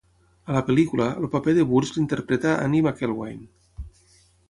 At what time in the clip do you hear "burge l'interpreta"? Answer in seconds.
1.73-2.57